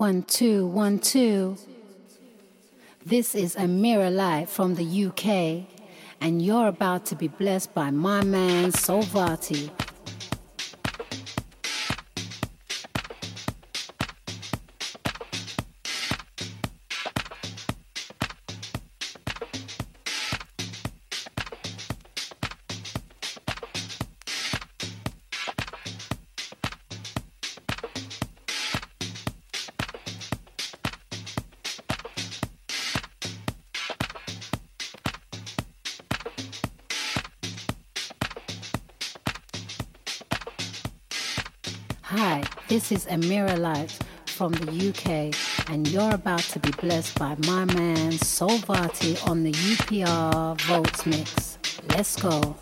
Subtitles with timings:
[0.00, 1.58] One, two, one, two.
[3.04, 5.68] This is Amira Light from the UK,
[6.22, 9.68] and you're about to be blessed by my man Solvati.
[43.00, 43.90] Is Amira Light
[44.26, 49.52] from the UK, and you're about to be blessed by my man Solvati on the
[49.52, 51.58] UPR Volts Mix.
[51.88, 52.56] Let's go.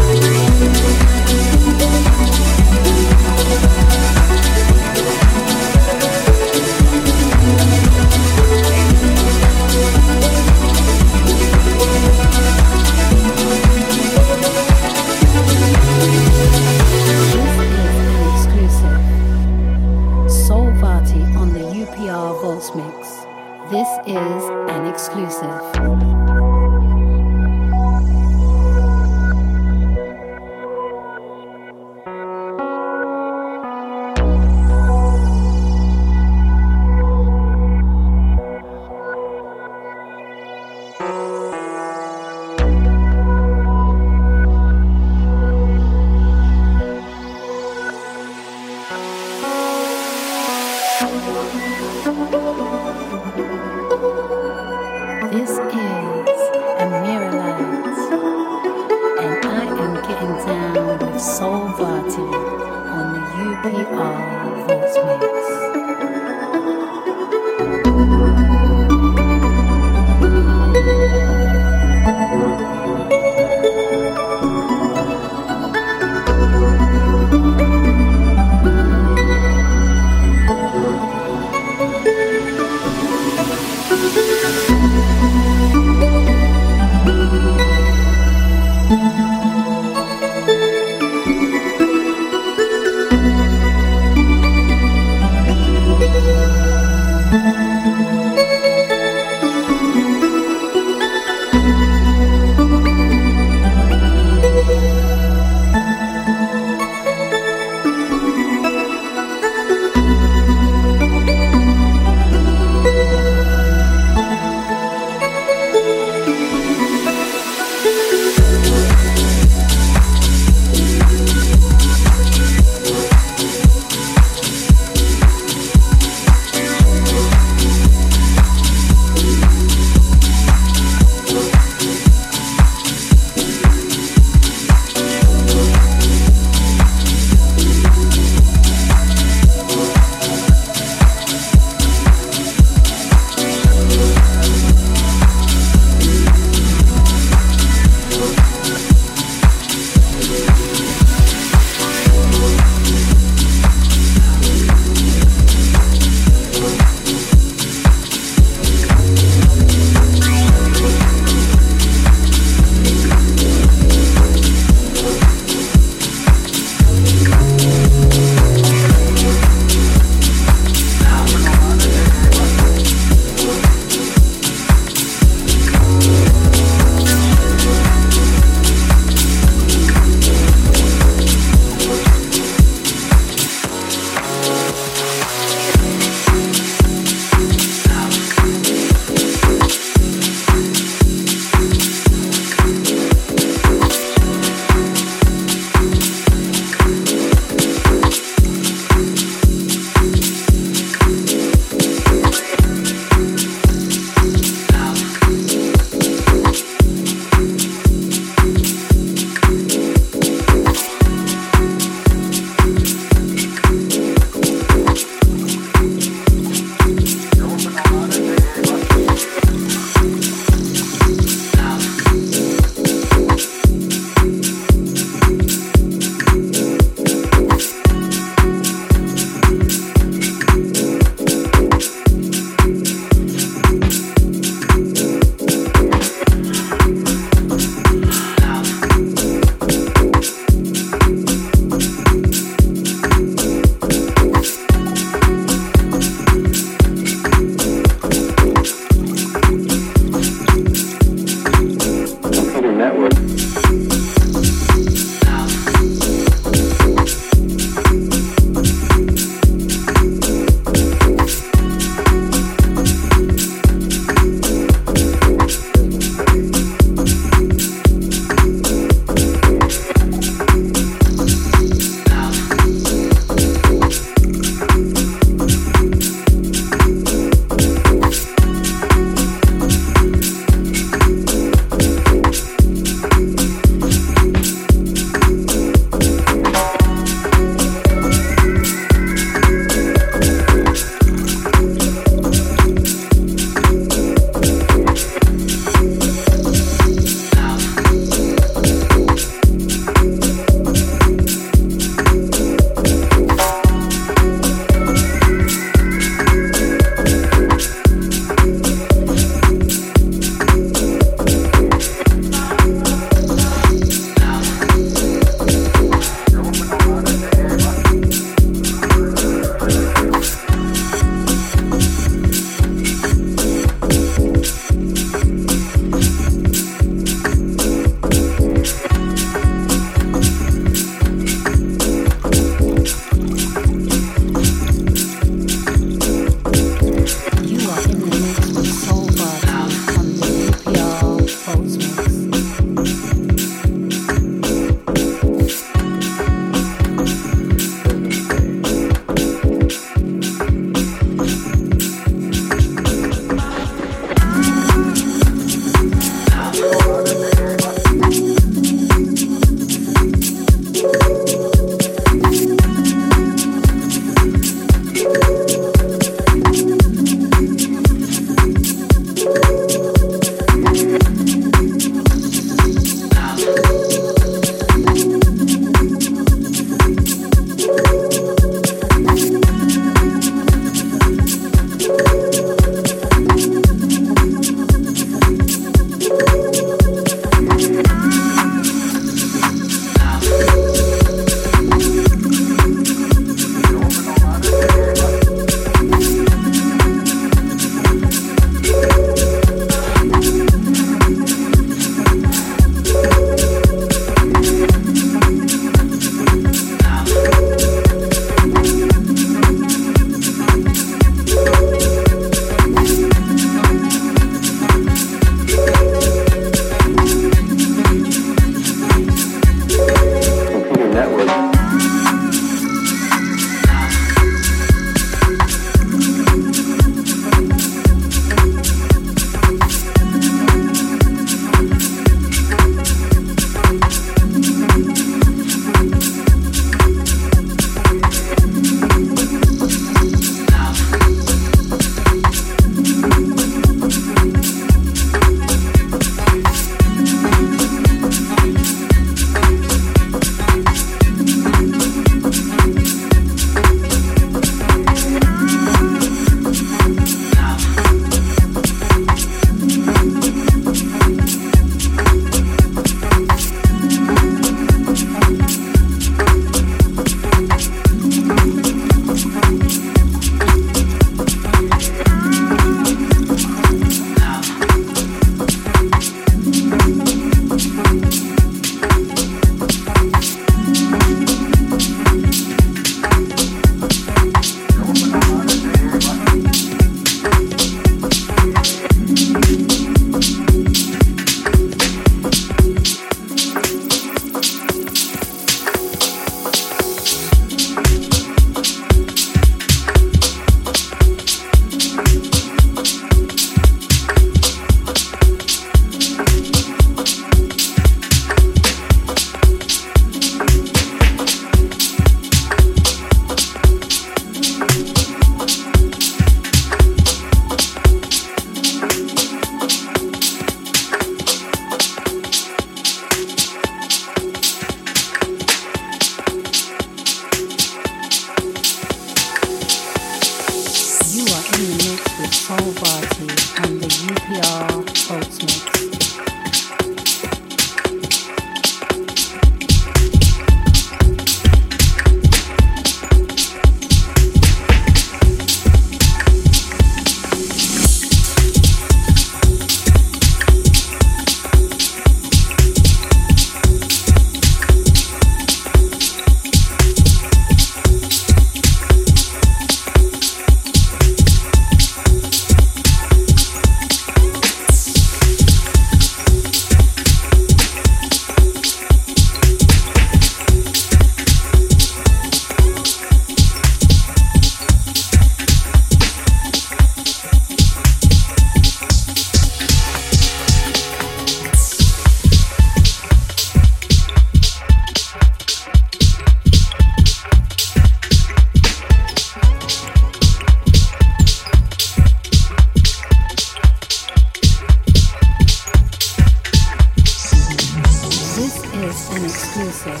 [599.14, 600.00] and exclusive.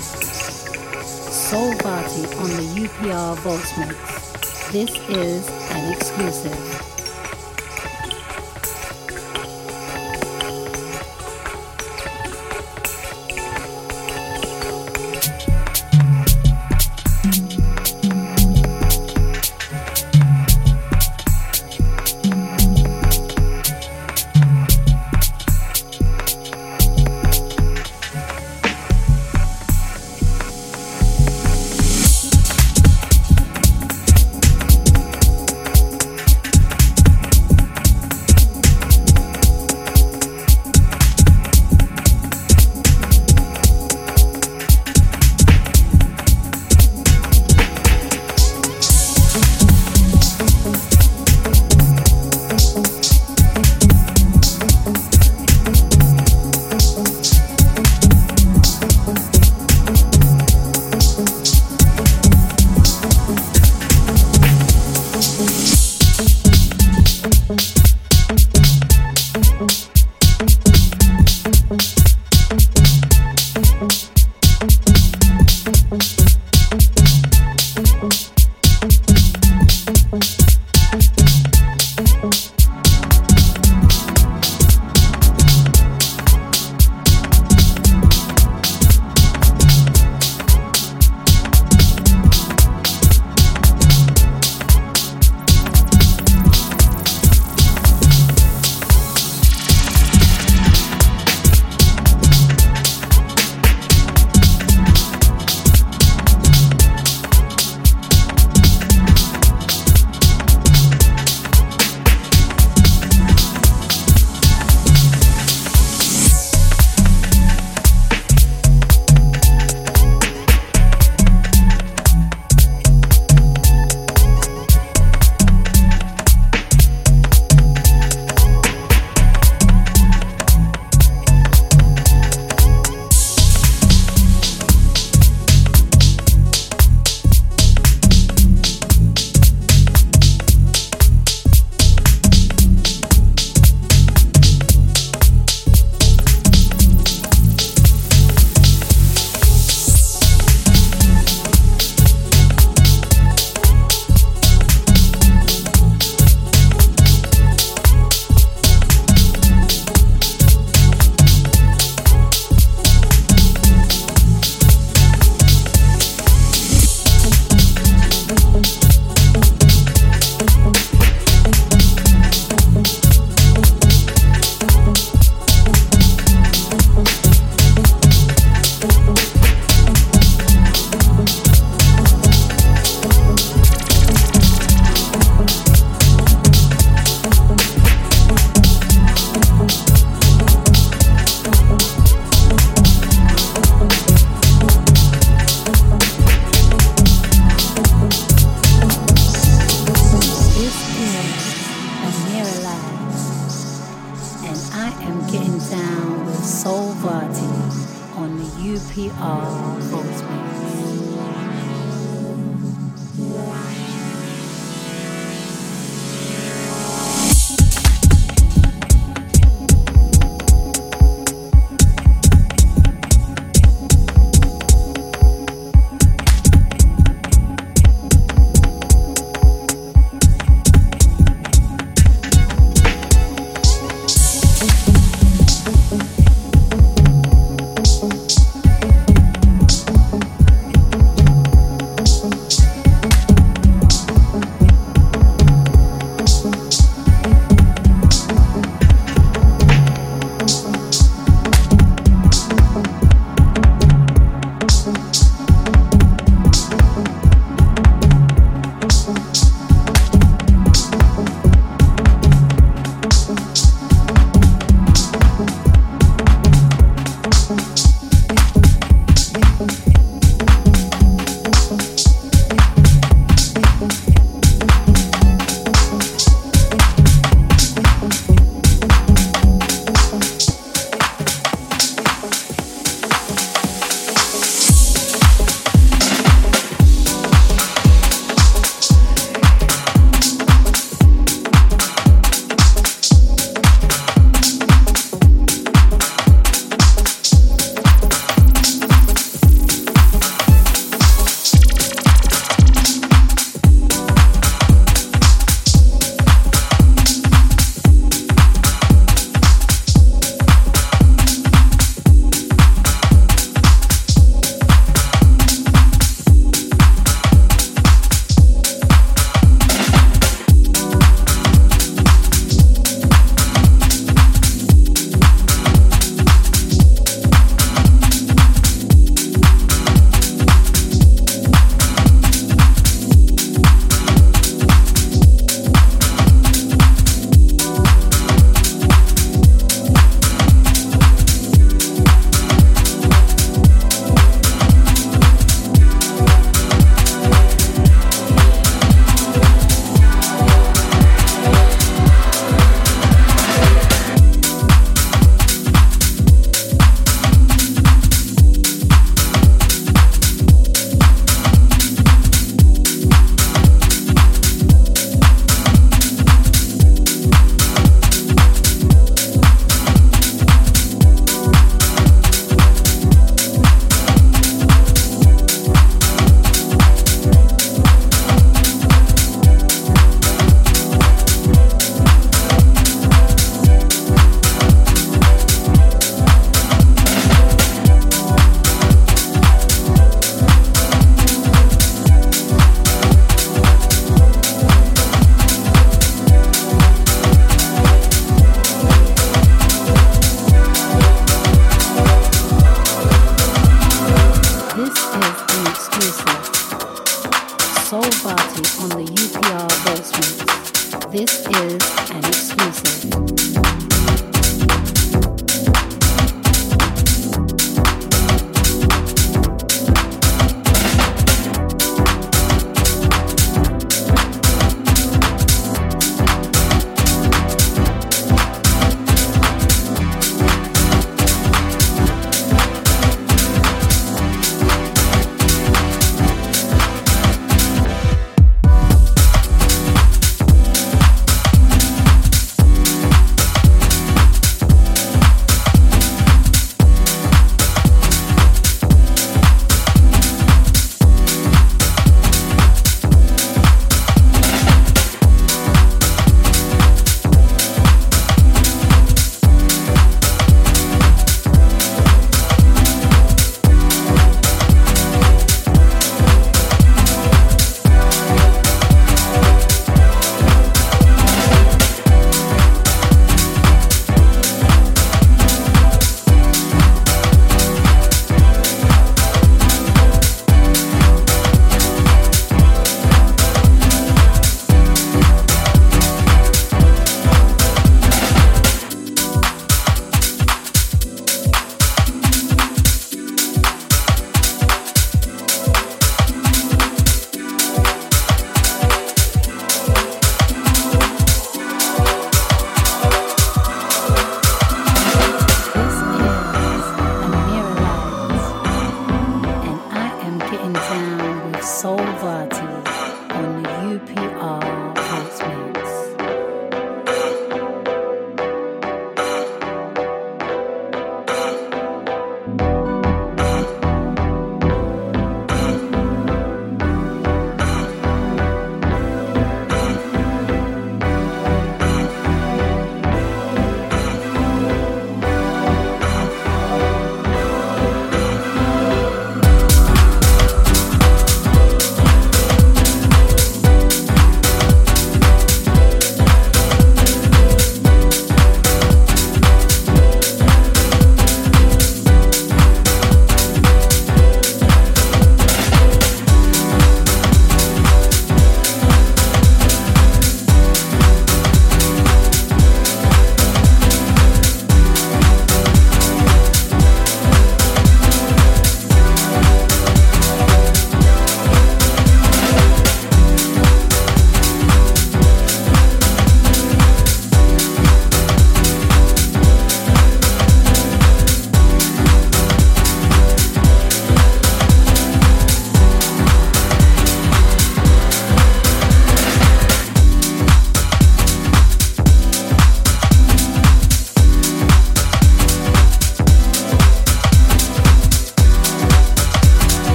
[1.30, 4.72] Solvati on the UPR Volts Mix.
[4.72, 6.93] This is an exclusive.